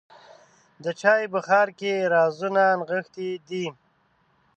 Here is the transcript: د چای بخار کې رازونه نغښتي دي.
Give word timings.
د 0.83 0.85
چای 1.01 1.23
بخار 1.33 1.67
کې 1.79 1.93
رازونه 2.13 2.63
نغښتي 2.79 3.29
دي. 3.47 3.65